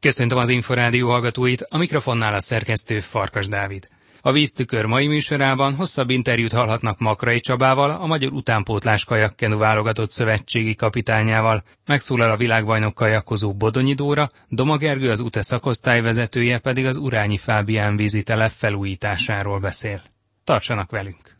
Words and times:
Köszöntöm 0.00 0.38
az 0.38 0.48
Inforádió 0.48 1.08
hallgatóit, 1.08 1.66
a 1.68 1.76
mikrofonnál 1.78 2.34
a 2.34 2.40
szerkesztő 2.40 3.00
Farkas 3.00 3.48
Dávid. 3.48 3.88
A 4.20 4.32
víztükör 4.32 4.84
mai 4.84 5.06
műsorában 5.06 5.74
hosszabb 5.74 6.10
interjút 6.10 6.52
hallhatnak 6.52 6.98
Makrai 6.98 7.40
Csabával, 7.40 7.90
a 7.90 8.06
Magyar 8.06 8.32
Utánpótlás 8.32 9.04
kajakkenu 9.04 9.58
válogatott 9.58 10.10
szövetségi 10.10 10.74
kapitányával. 10.74 11.62
Megszólal 11.86 12.30
a 12.30 12.36
világbajnok 12.36 12.94
kajakkozó 12.94 13.52
Bodonyi 13.52 13.94
Dóra, 13.94 14.30
Doma 14.48 14.76
Gergő 14.76 15.10
az 15.10 15.20
UTE 15.20 15.42
szakosztály 15.42 16.00
vezetője 16.00 16.58
pedig 16.58 16.86
az 16.86 16.96
Urányi 16.96 17.36
Fábián 17.36 17.96
vízitelep 17.96 18.52
felújításáról 18.56 19.58
beszél. 19.58 20.02
Tartsanak 20.44 20.90
velünk! 20.90 21.36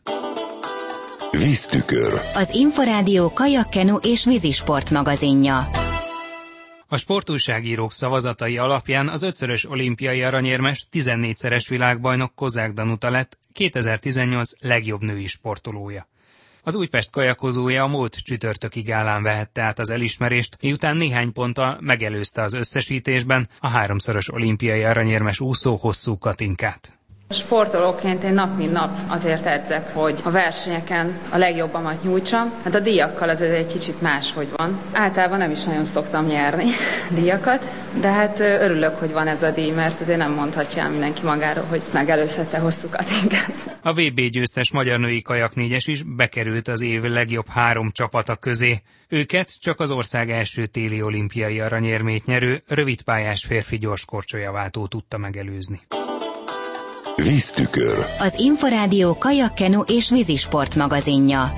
Víztükör. 1.31 2.21
Az 2.35 2.49
Inforádió 2.53 3.33
kajakkenu 3.33 3.95
és 3.95 4.25
vízisport 4.25 4.89
magazinja. 4.89 5.80
A 6.91 6.97
sportújságírók 6.97 7.91
szavazatai 7.91 8.57
alapján 8.57 9.09
az 9.09 9.21
ötszörös 9.21 9.69
olimpiai 9.69 10.23
aranyérmes, 10.23 10.87
14-szeres 10.91 11.65
világbajnok 11.69 12.35
Kozák 12.35 12.73
Danuta 12.73 13.09
lett 13.09 13.37
2018 13.53 14.51
legjobb 14.59 15.01
női 15.01 15.27
sportolója. 15.27 16.07
Az 16.63 16.75
Újpest 16.75 17.11
kajakozója 17.11 17.83
a 17.83 17.87
múlt 17.87 18.15
csütörtöki 18.23 18.81
gálán 18.81 19.23
vehette 19.23 19.61
át 19.61 19.79
az 19.79 19.89
elismerést, 19.89 20.57
miután 20.61 20.97
néhány 20.97 21.31
ponttal 21.31 21.77
megelőzte 21.81 22.41
az 22.41 22.53
összesítésben 22.53 23.47
a 23.59 23.67
háromszoros 23.67 24.33
olimpiai 24.33 24.83
aranyérmes 24.83 25.39
úszó 25.39 25.75
hosszú 25.75 26.17
Katinkát. 26.17 27.00
Sportolóként 27.31 28.23
én 28.23 28.33
nap 28.33 28.57
mint 28.57 28.71
nap 28.71 28.97
azért 29.07 29.45
edzek, 29.45 29.93
hogy 29.93 30.19
a 30.23 30.31
versenyeken 30.31 31.19
a 31.29 31.37
legjobbamat 31.37 32.03
nyújtsam. 32.03 32.53
Hát 32.63 32.75
a 32.75 32.79
díjakkal 32.79 33.29
az 33.29 33.41
egy 33.41 33.67
kicsit 33.67 34.01
máshogy 34.01 34.47
van. 34.55 34.79
Általában 34.91 35.37
nem 35.37 35.51
is 35.51 35.63
nagyon 35.63 35.85
szoktam 35.85 36.25
nyerni 36.25 36.65
díjakat, 37.19 37.65
de 37.99 38.09
hát 38.09 38.39
örülök, 38.39 38.99
hogy 38.99 39.11
van 39.11 39.27
ez 39.27 39.43
a 39.43 39.51
díj, 39.51 39.71
mert 39.71 39.99
azért 39.99 40.17
nem 40.17 40.31
mondhatja 40.31 40.81
el 40.81 40.89
mindenki 40.89 41.23
magáról, 41.23 41.65
hogy 41.69 41.81
megelőzhette 41.93 42.57
hosszú 42.59 42.87
Katinkát. 42.89 43.77
A 43.81 43.93
VB 43.93 44.19
győztes 44.19 44.71
magyar 44.71 44.99
női 44.99 45.21
kajak 45.21 45.55
négyes 45.55 45.87
is 45.87 46.03
bekerült 46.03 46.67
az 46.67 46.81
év 46.81 47.03
legjobb 47.03 47.47
három 47.47 47.91
csapata 47.91 48.35
közé. 48.35 48.81
Őket 49.09 49.59
csak 49.59 49.79
az 49.79 49.91
ország 49.91 50.29
első 50.31 50.65
téli 50.65 51.01
olimpiai 51.01 51.59
aranyérmét 51.59 52.25
nyerő, 52.25 52.63
rövidpályás 52.67 53.45
férfi 53.45 53.77
gyorskorcsolyaváltó 53.77 54.87
tudta 54.87 55.17
megelőzni. 55.17 55.79
Víztükör. 57.23 58.05
Az 58.19 58.33
Inforádió 58.37 59.17
kajakkenu 59.17 59.81
és 59.81 60.09
vízisport 60.09 60.75
magazinja. 60.75 61.53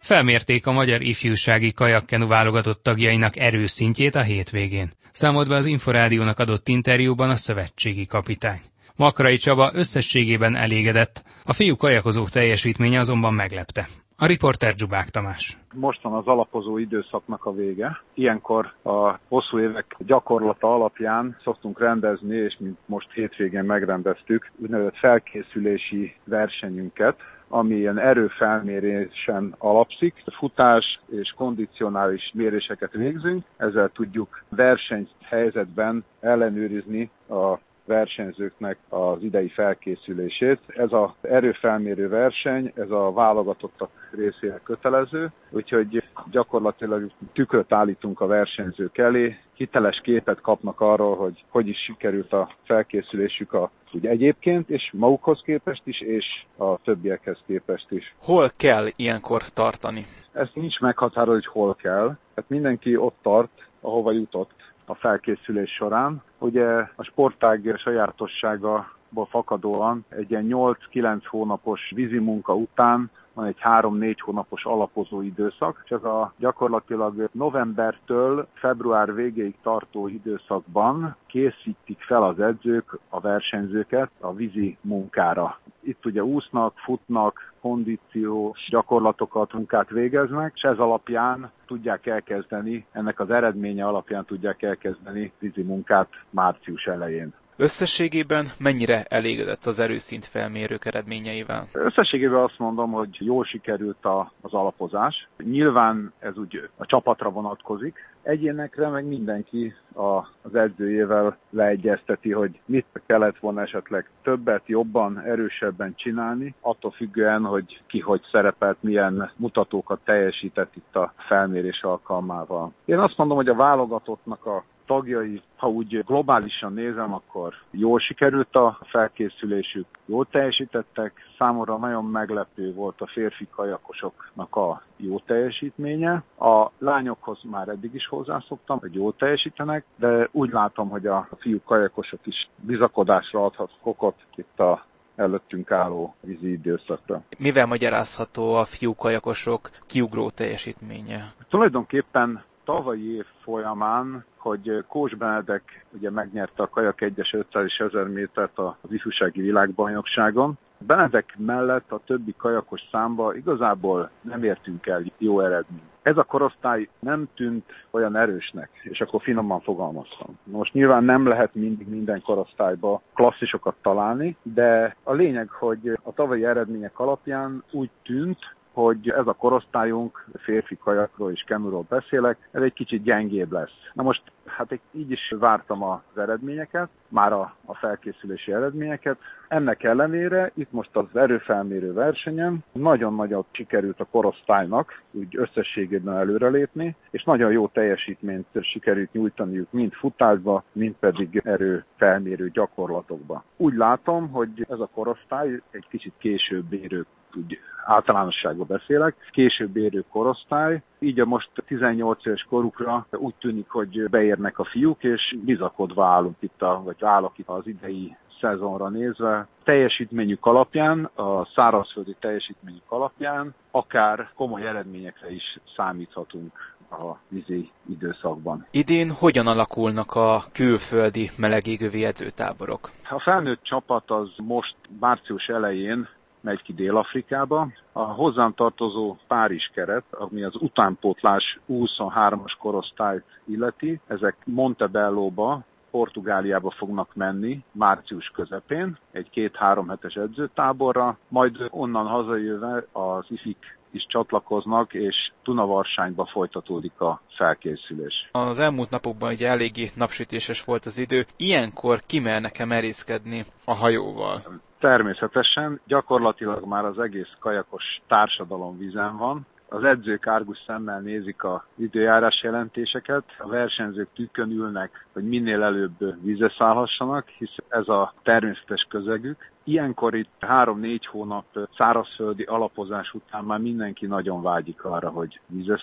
Felmérték 0.00 0.66
a 0.66 0.72
magyar 0.72 1.02
ifjúsági 1.02 1.72
kajakkenu 1.72 2.26
válogatott 2.26 2.82
tagjainak 2.82 3.36
erőszintjét 3.36 4.14
a 4.14 4.22
hétvégén. 4.22 4.90
Számolt 5.12 5.48
be 5.48 5.54
az 5.56 5.66
Inforádiónak 5.66 6.38
adott 6.38 6.68
interjúban 6.68 7.30
a 7.30 7.36
szövetségi 7.36 8.06
kapitány. 8.06 8.60
Makrai 8.96 9.36
Csaba 9.36 9.70
összességében 9.74 10.56
elégedett, 10.56 11.24
a 11.44 11.52
fiú 11.52 11.76
kajakozók 11.76 12.30
teljesítménye 12.30 13.00
azonban 13.00 13.34
meglepte. 13.34 13.88
A 14.22 14.26
riporter 14.26 14.72
Zsubák 14.76 15.08
Tamás. 15.08 15.58
Most 15.74 16.02
van 16.02 16.12
az 16.12 16.26
alapozó 16.26 16.78
időszaknak 16.78 17.44
a 17.44 17.52
vége. 17.52 18.02
Ilyenkor 18.14 18.72
a 18.82 19.18
hosszú 19.28 19.58
évek 19.58 19.96
gyakorlata 19.98 20.74
alapján 20.74 21.36
szoktunk 21.44 21.78
rendezni, 21.78 22.36
és 22.36 22.56
mint 22.58 22.78
most 22.86 23.12
hétvégén 23.12 23.64
megrendeztük, 23.64 24.50
úgynevezett 24.56 24.96
felkészülési 24.96 26.14
versenyünket, 26.24 27.16
ami 27.48 27.74
ilyen 27.74 27.98
erőfelmérésen 27.98 29.54
alapszik. 29.58 30.22
Futás 30.36 31.00
és 31.10 31.34
kondicionális 31.36 32.30
méréseket 32.34 32.92
végzünk, 32.92 33.44
ezzel 33.56 33.90
tudjuk 33.94 34.42
versenyhelyzetben 34.48 36.04
ellenőrizni 36.20 37.10
a 37.28 37.58
versenyzőknek 37.84 38.78
az 38.88 39.22
idei 39.22 39.48
felkészülését. 39.48 40.58
Ez 40.66 40.92
az 40.92 41.10
erőfelmérő 41.20 42.08
verseny, 42.08 42.72
ez 42.74 42.90
a 42.90 43.12
válogatottak 43.12 43.90
részére 44.10 44.60
kötelező, 44.62 45.30
úgyhogy 45.50 46.02
gyakorlatilag 46.30 47.10
tükröt 47.32 47.72
állítunk 47.72 48.20
a 48.20 48.26
versenyzők 48.26 48.98
elé, 48.98 49.36
hiteles 49.54 50.00
képet 50.02 50.40
kapnak 50.40 50.80
arról, 50.80 51.16
hogy 51.16 51.44
hogy 51.48 51.68
is 51.68 51.78
sikerült 51.78 52.32
a 52.32 52.54
felkészülésük 52.64 53.52
a 53.52 53.70
úgy 53.94 54.06
egyébként, 54.06 54.70
és 54.70 54.90
magukhoz 54.92 55.40
képest 55.44 55.82
is, 55.84 56.00
és 56.00 56.24
a 56.56 56.76
többiekhez 56.82 57.38
képest 57.46 57.86
is. 57.90 58.14
Hol 58.18 58.50
kell 58.56 58.86
ilyenkor 58.96 59.42
tartani? 59.42 60.02
Ezt 60.32 60.54
nincs 60.54 60.80
meghatározó, 60.80 61.32
hogy 61.32 61.46
hol 61.46 61.74
kell. 61.74 62.16
Hát 62.36 62.44
mindenki 62.48 62.96
ott 62.96 63.16
tart, 63.22 63.50
ahova 63.80 64.12
jutott 64.12 64.52
a 64.84 64.94
felkészülés 64.94 65.70
során. 65.70 66.22
Ugye 66.38 66.66
a 66.96 67.02
sportág 67.02 67.74
sajátosságából 67.78 69.26
fakadóan 69.28 70.04
egy 70.08 70.30
ilyen 70.30 70.46
8-9 70.48 71.22
hónapos 71.26 71.92
vízi 71.94 72.18
munka 72.18 72.54
után 72.54 73.10
van 73.34 73.46
egy 73.46 73.60
három-négy 73.60 74.20
hónapos 74.20 74.64
alapozó 74.64 75.20
időszak, 75.22 75.84
ez 75.88 76.04
a 76.04 76.32
gyakorlatilag 76.36 77.28
novembertől 77.32 78.46
február 78.52 79.14
végéig 79.14 79.54
tartó 79.62 80.08
időszakban 80.08 81.16
készítik 81.26 82.00
fel 82.00 82.22
az 82.22 82.40
edzők 82.40 82.98
a 83.08 83.20
versenyzőket 83.20 84.10
a 84.20 84.34
vízi 84.34 84.76
munkára. 84.80 85.58
Itt 85.80 86.06
ugye 86.06 86.24
úsznak, 86.24 86.72
futnak, 86.76 87.52
kondíciós 87.60 88.68
gyakorlatokat, 88.70 89.52
munkát 89.52 89.90
végeznek, 89.90 90.52
és 90.54 90.62
ez 90.62 90.78
alapján 90.78 91.50
tudják 91.66 92.06
elkezdeni, 92.06 92.86
ennek 92.92 93.20
az 93.20 93.30
eredménye 93.30 93.86
alapján 93.86 94.24
tudják 94.24 94.62
elkezdeni 94.62 95.32
vízi 95.38 95.62
munkát 95.62 96.08
március 96.30 96.84
elején. 96.84 97.32
Összességében 97.62 98.46
mennyire 98.60 99.02
elégedett 99.08 99.64
az 99.64 99.78
erőszint 99.78 100.24
felmérők 100.24 100.84
eredményeivel? 100.84 101.64
Összességében 101.72 102.42
azt 102.42 102.58
mondom, 102.58 102.90
hogy 102.92 103.16
jól 103.18 103.44
sikerült 103.44 104.04
a, 104.04 104.32
az 104.40 104.52
alapozás. 104.52 105.28
Nyilván 105.38 106.12
ez 106.18 106.36
úgy 106.38 106.68
a 106.76 106.86
csapatra 106.86 107.30
vonatkozik. 107.30 107.98
Egyénekre 108.22 108.88
meg 108.88 109.04
mindenki 109.06 109.74
a, 109.94 110.16
az 110.42 110.54
edzőjével 110.54 111.36
leegyezteti, 111.50 112.32
hogy 112.32 112.60
mit 112.64 112.86
kellett 113.06 113.38
volna 113.38 113.60
esetleg 113.60 114.10
többet, 114.22 114.62
jobban, 114.66 115.20
erősebben 115.20 115.94
csinálni, 115.96 116.54
attól 116.60 116.90
függően, 116.90 117.42
hogy 117.44 117.82
ki 117.86 118.00
hogy 118.00 118.20
szerepelt, 118.30 118.76
milyen 118.80 119.30
mutatókat 119.36 120.00
teljesített 120.04 120.76
itt 120.76 120.96
a 120.96 121.12
felmérés 121.16 121.82
alkalmával. 121.82 122.72
Én 122.84 122.98
azt 122.98 123.16
mondom, 123.16 123.36
hogy 123.36 123.48
a 123.48 123.54
válogatottnak 123.54 124.46
a 124.46 124.64
tagjai, 124.86 125.42
ha 125.56 125.68
úgy 125.68 126.04
globálisan 126.04 126.72
nézem, 126.72 127.14
akkor 127.14 127.54
jól 127.70 127.98
sikerült 127.98 128.54
a 128.54 128.78
felkészülésük, 128.82 129.86
jól 130.04 130.26
teljesítettek. 130.30 131.12
Számomra 131.38 131.76
nagyon 131.76 132.04
meglepő 132.04 132.74
volt 132.74 133.00
a 133.00 133.06
férfi 133.06 133.48
kajakosoknak 133.54 134.56
a 134.56 134.82
jó 134.96 135.18
teljesítménye. 135.18 136.22
A 136.38 136.70
lányokhoz 136.78 137.38
már 137.50 137.68
eddig 137.68 137.94
is 137.94 138.06
hozzászoktam, 138.06 138.78
hogy 138.78 138.94
jól 138.94 139.14
teljesítenek, 139.16 139.84
de 139.96 140.28
úgy 140.32 140.50
látom, 140.50 140.88
hogy 140.88 141.06
a 141.06 141.28
fiú 141.38 141.60
kajakosok 141.64 142.20
is 142.26 142.48
bizakodásra 142.56 143.44
adhat 143.44 143.70
okot 143.82 144.14
itt 144.34 144.60
a 144.60 144.84
előttünk 145.16 145.70
álló 145.70 146.14
vízi 146.20 146.50
időszakra. 146.50 147.22
Mivel 147.38 147.66
magyarázható 147.66 148.54
a 148.54 148.64
fiú 148.64 148.94
kajakosok 148.94 149.70
kiugró 149.86 150.30
teljesítménye? 150.30 151.32
Tulajdonképpen 151.48 152.42
tavalyi 152.64 153.14
év 153.14 153.26
folyamán, 153.42 154.24
hogy 154.42 154.84
Kós 154.88 155.14
Benedek 155.14 155.84
ugye 155.90 156.10
megnyerte 156.10 156.62
a 156.62 156.68
kajak 156.68 156.98
1-es 157.00 157.34
500 157.34 157.64
és 157.64 157.78
1000 157.78 158.08
métert 158.08 158.58
az 158.58 158.92
ifjúsági 158.92 159.40
világbajnokságon. 159.40 160.58
Benedek 160.78 161.34
mellett 161.38 161.92
a 161.92 162.00
többi 162.06 162.34
kajakos 162.36 162.80
számba 162.90 163.34
igazából 163.34 164.10
nem 164.20 164.44
értünk 164.44 164.86
el 164.86 165.02
jó 165.18 165.40
eredményt. 165.40 165.90
Ez 166.02 166.16
a 166.16 166.22
korosztály 166.22 166.88
nem 166.98 167.28
tűnt 167.34 167.64
olyan 167.90 168.16
erősnek, 168.16 168.70
és 168.82 169.00
akkor 169.00 169.22
finoman 169.22 169.60
fogalmaztam. 169.60 170.38
Most 170.44 170.72
nyilván 170.72 171.04
nem 171.04 171.26
lehet 171.26 171.54
mindig 171.54 171.88
minden 171.88 172.22
korosztályba 172.22 173.02
klasszisokat 173.14 173.74
találni, 173.82 174.36
de 174.42 174.96
a 175.02 175.12
lényeg, 175.12 175.48
hogy 175.48 175.98
a 176.02 176.12
tavalyi 176.12 176.44
eredmények 176.44 176.98
alapján 176.98 177.62
úgy 177.70 177.90
tűnt, 178.02 178.38
hogy 178.72 179.08
ez 179.08 179.26
a 179.26 179.32
korosztályunk, 179.32 180.24
férfi 180.34 180.76
kajakról 180.76 181.30
és 181.30 181.44
kenuról 181.46 181.84
beszélek, 181.88 182.48
ez 182.50 182.62
egy 182.62 182.72
kicsit 182.72 183.02
gyengébb 183.02 183.52
lesz. 183.52 183.90
Na 183.92 184.02
most 184.02 184.22
hát 184.46 184.80
így 184.90 185.10
is 185.10 185.34
vártam 185.38 185.82
az 185.82 186.00
eredményeket, 186.16 186.88
már 187.08 187.32
a, 187.32 187.54
a 187.64 187.74
felkészülési 187.74 188.52
eredményeket. 188.52 189.18
Ennek 189.48 189.82
ellenére 189.82 190.50
itt 190.54 190.72
most 190.72 190.96
az 190.96 191.06
erőfelmérő 191.12 191.92
versenyen 191.92 192.64
nagyon 192.72 193.14
nagyot 193.14 193.46
sikerült 193.50 194.00
a 194.00 194.04
korosztálynak 194.10 195.02
úgy 195.10 195.36
összességében 195.38 196.16
előrelépni, 196.16 196.96
és 197.10 197.24
nagyon 197.24 197.52
jó 197.52 197.68
teljesítményt 197.68 198.46
sikerült 198.60 199.12
nyújtaniuk 199.12 199.72
mind 199.72 199.92
futásba, 199.92 200.64
mind 200.72 200.94
pedig 201.00 201.40
erőfelmérő 201.44 202.50
gyakorlatokba. 202.50 203.44
Úgy 203.56 203.74
látom, 203.74 204.30
hogy 204.30 204.66
ez 204.68 204.80
a 204.80 204.90
korosztály 204.94 205.60
egy 205.70 205.86
kicsit 205.88 206.12
később 206.18 206.72
érő 206.72 207.06
úgy 207.36 207.58
általánosságban 207.84 208.66
beszélek, 208.66 209.14
később 209.30 209.76
érő 209.76 210.04
korosztály, 210.10 210.82
így 210.98 211.20
a 211.20 211.24
most 211.24 211.50
18 211.66 212.26
éves 212.26 212.46
korukra 212.48 213.06
úgy 213.10 213.34
tűnik, 213.34 213.68
hogy 213.68 214.08
beérnek 214.10 214.58
a 214.58 214.64
fiúk, 214.64 215.04
és 215.04 215.36
bizakodva 215.44 216.06
állunk 216.06 216.36
itt, 216.40 216.62
a, 216.62 216.82
vagy 216.84 216.96
állok 217.00 217.38
itt 217.38 217.48
az 217.48 217.66
idei 217.66 218.16
szezonra 218.40 218.88
nézve, 218.88 219.46
teljesítményük 219.64 220.46
alapján, 220.46 221.04
a 221.04 221.46
szárazföldi 221.54 222.16
teljesítményük 222.20 222.82
alapján 222.88 223.54
akár 223.70 224.30
komoly 224.34 224.66
eredményekre 224.66 225.30
is 225.30 225.58
számíthatunk 225.76 226.52
a 226.90 227.16
vízi 227.28 227.70
időszakban. 227.88 228.66
Idén 228.70 229.10
hogyan 229.20 229.46
alakulnak 229.46 230.14
a 230.14 230.42
külföldi 230.52 231.30
melegégővi 231.38 232.04
edzőtáborok? 232.04 232.90
A 233.10 233.20
felnőtt 233.20 233.62
csapat 233.62 234.10
az 234.10 234.28
most 234.36 234.76
március 235.00 235.46
elején 235.46 236.08
megy 236.42 236.62
ki 236.62 236.72
Dél-Afrikába. 236.72 237.68
A 237.92 238.02
hozzám 238.02 238.54
tartozó 238.54 239.16
Párizs 239.26 239.70
keret, 239.74 240.04
ami 240.10 240.42
az 240.42 240.54
utánpótlás 240.58 241.58
23-as 241.68 242.52
korosztályt 242.58 243.24
illeti, 243.44 244.00
ezek 244.06 244.36
Montebellóba, 244.44 245.60
Portugáliába 245.90 246.70
fognak 246.70 247.14
menni 247.14 247.64
március 247.72 248.30
közepén, 248.34 248.98
egy 249.10 249.30
két-három 249.30 249.88
hetes 249.88 250.14
edzőtáborra, 250.14 251.16
majd 251.28 251.56
onnan 251.70 252.06
hazajöve 252.06 252.84
az 252.92 253.24
IFIK 253.28 253.80
is 253.92 254.06
csatlakoznak, 254.08 254.94
és 254.94 255.32
Tunavarsányba 255.42 256.26
folytatódik 256.32 257.00
a 257.00 257.20
felkészülés. 257.36 258.28
Az 258.32 258.58
elmúlt 258.58 258.90
napokban 258.90 259.32
ugye 259.32 259.48
eléggé 259.48 259.90
napsütéses 259.96 260.64
volt 260.64 260.84
az 260.84 260.98
idő. 260.98 261.24
Ilyenkor 261.36 262.00
kimernek-e 262.06 262.64
merészkedni 262.64 263.42
a 263.64 263.74
hajóval? 263.74 264.42
Természetesen, 264.78 265.80
gyakorlatilag 265.86 266.66
már 266.66 266.84
az 266.84 266.98
egész 266.98 267.32
kajakos 267.38 267.84
társadalom 268.06 268.78
vízen 268.78 269.16
van, 269.16 269.46
az 269.72 269.84
edzők 269.84 270.26
árgus 270.26 270.58
szemmel 270.66 271.00
nézik 271.00 271.42
a 271.42 271.66
időjárás 271.76 272.42
jelentéseket, 272.42 273.24
a 273.38 273.48
versenyzők 273.48 274.08
tükkön 274.14 274.50
ülnek, 274.50 275.06
hogy 275.12 275.24
minél 275.24 275.62
előbb 275.62 276.22
vízre 276.22 276.52
szállhassanak, 276.58 277.28
hisz 277.28 277.56
ez 277.68 277.88
a 277.88 278.14
természetes 278.22 278.86
közegük. 278.88 279.50
Ilyenkor 279.64 280.14
itt 280.14 280.30
három-négy 280.38 281.06
hónap 281.06 281.44
szárazföldi 281.76 282.42
alapozás 282.42 283.12
után 283.12 283.44
már 283.44 283.58
mindenki 283.58 284.06
nagyon 284.06 284.42
vágyik 284.42 284.84
arra, 284.84 285.08
hogy 285.08 285.40
vízre 285.46 285.80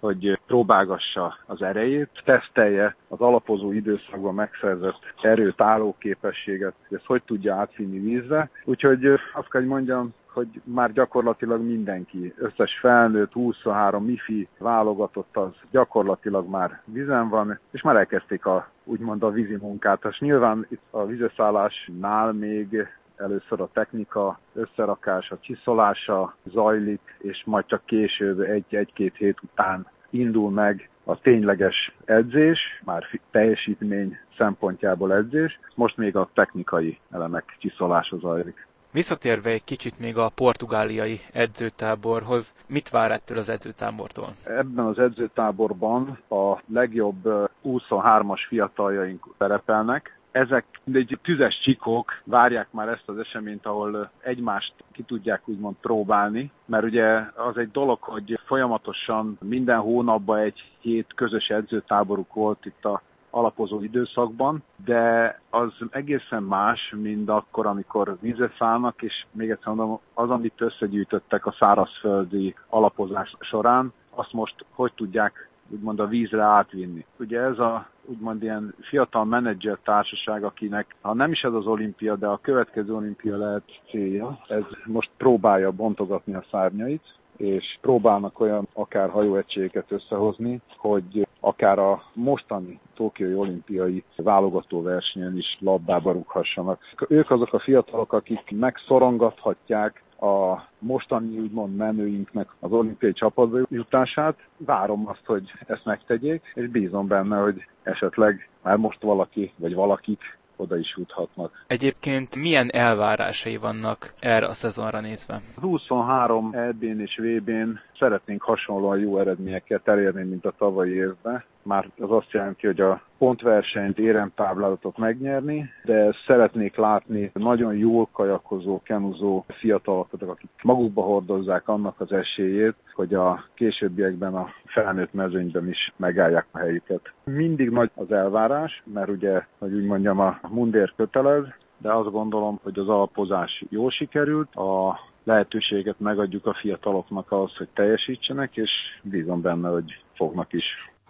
hogy 0.00 0.38
próbálgassa 0.46 1.36
az 1.46 1.62
erejét, 1.62 2.22
tesztelje 2.24 2.96
az 3.08 3.20
alapozó 3.20 3.72
időszakban 3.72 4.34
megszerzett 4.34 5.00
erőt, 5.22 5.60
állóképességet, 5.60 6.74
hogy 6.88 6.96
ezt 6.96 7.06
hogy 7.06 7.22
tudja 7.22 7.54
átvinni 7.54 7.98
vízre. 7.98 8.50
Úgyhogy 8.64 9.06
azt 9.32 9.50
kell, 9.50 9.60
hogy 9.60 9.70
mondjam, 9.70 10.14
hogy 10.32 10.60
már 10.64 10.92
gyakorlatilag 10.92 11.60
mindenki, 11.62 12.34
összes 12.36 12.78
felnőtt, 12.80 13.32
23 13.32 14.04
mifi 14.04 14.48
válogatott 14.58 15.36
az 15.36 15.50
gyakorlatilag 15.70 16.48
már 16.48 16.80
vizen 16.84 17.28
van, 17.28 17.58
és 17.70 17.82
már 17.82 17.96
elkezdték 17.96 18.46
a, 18.46 18.68
úgymond 18.84 19.22
a 19.22 19.30
vízi 19.30 19.56
munkát. 19.56 20.04
És 20.10 20.18
nyilván 20.18 20.66
itt 20.70 20.82
a 20.90 21.06
vízeszállásnál 21.06 22.32
még 22.32 22.86
először 23.16 23.60
a 23.60 23.68
technika 23.72 24.38
összerakása, 24.52 25.38
csiszolása 25.40 26.36
zajlik, 26.44 27.16
és 27.18 27.42
majd 27.44 27.66
csak 27.66 27.84
később 27.84 28.40
egy-egy-két 28.40 29.16
hét 29.16 29.38
után 29.42 29.86
indul 30.10 30.50
meg 30.50 30.90
a 31.04 31.20
tényleges 31.20 31.94
edzés, 32.04 32.58
már 32.84 33.04
teljesítmény 33.30 34.18
szempontjából 34.36 35.14
edzés, 35.14 35.58
most 35.74 35.96
még 35.96 36.16
a 36.16 36.28
technikai 36.34 36.98
elemek 37.10 37.56
csiszolása 37.58 38.16
zajlik. 38.16 38.66
Visszatérve 38.92 39.50
egy 39.50 39.64
kicsit 39.64 39.98
még 39.98 40.16
a 40.16 40.30
portugáliai 40.34 41.20
edzőtáborhoz, 41.32 42.54
mit 42.68 42.90
vár 42.90 43.10
ettől 43.10 43.38
az 43.38 43.48
edzőtábortól? 43.48 44.28
Ebben 44.44 44.84
az 44.84 44.98
edzőtáborban 44.98 46.18
a 46.28 46.62
legjobb 46.66 47.50
23-as 47.64 48.40
fiataljaink 48.48 49.26
szerepelnek, 49.38 50.20
ezek 50.32 50.64
egy 50.92 51.18
tüzes 51.22 51.60
csikók 51.62 52.22
várják 52.24 52.66
már 52.70 52.88
ezt 52.88 53.02
az 53.08 53.18
eseményt, 53.18 53.66
ahol 53.66 54.10
egymást 54.20 54.74
ki 54.92 55.02
tudják 55.02 55.48
úgymond 55.48 55.76
próbálni, 55.80 56.50
mert 56.64 56.84
ugye 56.84 57.06
az 57.34 57.56
egy 57.56 57.70
dolog, 57.70 57.98
hogy 58.00 58.40
folyamatosan 58.46 59.38
minden 59.40 59.78
hónapban 59.78 60.38
egy 60.38 60.70
hét 60.80 61.12
közös 61.14 61.46
edzőtáboruk 61.48 62.34
volt 62.34 62.66
itt 62.66 62.84
a 62.84 63.02
alapozó 63.30 63.82
időszakban, 63.82 64.62
de 64.84 65.40
az 65.50 65.72
egészen 65.90 66.42
más, 66.42 66.94
mint 66.96 67.28
akkor, 67.28 67.66
amikor 67.66 68.16
vízre 68.20 68.52
szállnak, 68.58 69.02
és 69.02 69.24
még 69.30 69.50
egyszer 69.50 69.74
mondom, 69.74 70.00
az, 70.14 70.30
amit 70.30 70.60
összegyűjtöttek 70.60 71.46
a 71.46 71.54
szárazföldi 71.58 72.54
alapozás 72.68 73.34
során, 73.40 73.92
azt 74.10 74.32
most 74.32 74.64
hogy 74.70 74.92
tudják 74.94 75.48
úgymond 75.72 76.00
a 76.00 76.06
vízre 76.06 76.42
átvinni. 76.42 77.04
Ugye 77.18 77.40
ez 77.40 77.58
a 77.58 77.86
úgymond 78.04 78.42
ilyen 78.42 78.74
fiatal 78.80 79.24
menedzser 79.24 79.78
társaság, 79.84 80.44
akinek 80.44 80.94
ha 81.00 81.14
nem 81.14 81.32
is 81.32 81.42
ez 81.42 81.52
az 81.52 81.66
olimpia, 81.66 82.16
de 82.16 82.26
a 82.26 82.38
következő 82.42 82.94
olimpia 82.94 83.36
lehet 83.36 83.62
célja, 83.90 84.38
ez 84.48 84.62
most 84.86 85.10
próbálja 85.16 85.70
bontogatni 85.70 86.34
a 86.34 86.44
szárnyait, 86.50 87.02
és 87.36 87.78
próbálnak 87.80 88.40
olyan 88.40 88.68
akár 88.72 89.10
hajóegységeket 89.10 89.90
összehozni, 89.92 90.60
hogy 90.76 91.26
akár 91.40 91.78
a 91.78 92.02
mostani 92.12 92.80
Tokiói 92.94 93.34
olimpiai 93.34 94.04
válogató 94.16 94.82
versenyen 94.82 95.36
is 95.36 95.56
labdába 95.60 96.12
rúghassanak. 96.12 96.80
Ők 97.08 97.30
azok 97.30 97.52
a 97.52 97.58
fiatalok, 97.58 98.12
akik 98.12 98.50
megszorongathatják 98.50 100.02
a 100.22 100.68
mostani 100.78 101.38
úgymond 101.38 101.76
menőinknek 101.76 102.48
az 102.60 102.72
olimpiai 102.72 103.12
csapatba 103.12 103.58
jutását. 103.68 104.36
Várom 104.56 105.08
azt, 105.08 105.24
hogy 105.24 105.52
ezt 105.66 105.84
megtegyék, 105.84 106.42
és 106.54 106.68
bízom 106.68 107.06
benne, 107.06 107.36
hogy 107.36 107.64
esetleg 107.82 108.48
már 108.62 108.76
most 108.76 109.02
valaki 109.02 109.52
vagy 109.56 109.74
valakik 109.74 110.38
oda 110.56 110.76
is 110.76 110.94
juthatnak. 110.96 111.64
Egyébként 111.66 112.36
milyen 112.36 112.68
elvárásai 112.72 113.56
vannak 113.56 114.14
erre 114.20 114.46
a 114.46 114.52
szezonra 114.52 115.00
nézve? 115.00 115.34
Az 115.34 115.62
23 115.62 116.54
EB-n 116.54 117.00
és 117.00 117.20
VB-n 117.22 117.78
szeretnénk 117.98 118.42
hasonlóan 118.42 118.98
jó 118.98 119.18
eredményeket 119.18 119.88
elérni, 119.88 120.22
mint 120.22 120.44
a 120.44 120.54
tavalyi 120.58 120.94
évben. 120.94 121.44
Már 121.62 121.88
az 121.98 122.10
azt 122.10 122.30
jelenti, 122.30 122.66
hogy 122.66 122.80
a 122.80 123.02
pontversenyt, 123.18 123.98
éremtáblázatot 123.98 124.98
megnyerni, 124.98 125.70
de 125.84 126.14
szeretnék 126.26 126.76
látni 126.76 127.30
nagyon 127.34 127.76
jól 127.76 128.08
kajakozó, 128.12 128.82
kenuzó 128.82 129.44
fiatalokat, 129.48 130.22
akik 130.22 130.50
magukba 130.62 131.02
hordozzák 131.02 131.68
annak 131.68 132.00
az 132.00 132.12
esélyét, 132.12 132.74
hogy 132.94 133.14
a 133.14 133.44
későbbiekben 133.54 134.34
a 134.34 134.48
felnőtt 134.64 135.12
mezőnyben 135.12 135.68
is 135.68 135.92
megállják 135.96 136.46
a 136.50 136.58
helyüket. 136.58 137.12
Mindig 137.24 137.70
nagy 137.70 137.90
az 137.94 138.12
elvárás, 138.12 138.82
mert 138.92 139.08
ugye, 139.08 139.46
hogy 139.58 139.72
úgy 139.72 139.84
mondjam, 139.84 140.18
a 140.18 140.40
mundér 140.48 140.92
kötelez, 140.96 141.44
de 141.78 141.92
azt 141.92 142.10
gondolom, 142.10 142.58
hogy 142.62 142.78
az 142.78 142.88
alapozás 142.88 143.64
jól 143.68 143.90
sikerült, 143.90 144.54
a 144.54 144.98
lehetőséget 145.24 146.00
megadjuk 146.00 146.46
a 146.46 146.54
fiataloknak 146.54 147.32
ahhoz, 147.32 147.56
hogy 147.56 147.68
teljesítsenek, 147.74 148.56
és 148.56 148.70
bízom 149.02 149.40
benne, 149.40 149.68
hogy 149.68 150.02
fognak 150.14 150.52
is. 150.52 150.64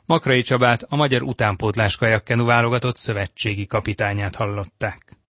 Makrai 0.07 0.43
Csabát, 0.43 0.83
a 0.89 0.97
magyar 0.97 1.23
utánpótlás 1.23 1.97
kajakkenu 1.97 2.45
válogatott 2.45 2.97
szövetségi 2.97 3.67
kapitányát 3.67 4.37
hallották. 4.37 5.17